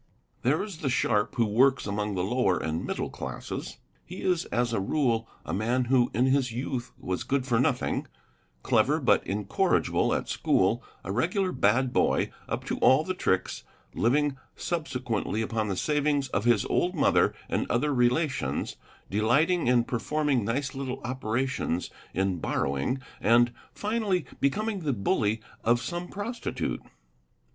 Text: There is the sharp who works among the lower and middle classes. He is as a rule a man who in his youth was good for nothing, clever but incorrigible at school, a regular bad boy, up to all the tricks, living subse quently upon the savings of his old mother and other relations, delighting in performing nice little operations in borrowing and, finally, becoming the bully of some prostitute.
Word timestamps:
There 0.41 0.63
is 0.63 0.79
the 0.79 0.89
sharp 0.89 1.35
who 1.35 1.45
works 1.45 1.85
among 1.85 2.15
the 2.15 2.23
lower 2.23 2.57
and 2.57 2.83
middle 2.83 3.11
classes. 3.11 3.77
He 4.03 4.23
is 4.23 4.45
as 4.45 4.73
a 4.73 4.79
rule 4.79 5.29
a 5.45 5.53
man 5.53 5.85
who 5.93 6.09
in 6.11 6.25
his 6.25 6.51
youth 6.51 6.91
was 6.97 7.21
good 7.23 7.45
for 7.45 7.59
nothing, 7.59 8.07
clever 8.63 8.99
but 8.99 9.23
incorrigible 9.27 10.11
at 10.15 10.27
school, 10.27 10.83
a 11.03 11.11
regular 11.11 11.51
bad 11.51 11.93
boy, 11.93 12.31
up 12.49 12.63
to 12.65 12.79
all 12.79 13.03
the 13.03 13.13
tricks, 13.13 13.63
living 13.93 14.37
subse 14.57 14.99
quently 15.03 15.43
upon 15.43 15.67
the 15.67 15.77
savings 15.77 16.29
of 16.29 16.45
his 16.45 16.65
old 16.65 16.95
mother 16.95 17.35
and 17.47 17.69
other 17.69 17.93
relations, 17.93 18.77
delighting 19.07 19.67
in 19.67 19.83
performing 19.83 20.43
nice 20.43 20.73
little 20.73 20.99
operations 21.03 21.91
in 22.11 22.39
borrowing 22.39 22.99
and, 23.19 23.53
finally, 23.71 24.25
becoming 24.39 24.79
the 24.79 24.93
bully 24.93 25.41
of 25.63 25.79
some 25.79 26.07
prostitute. 26.07 26.81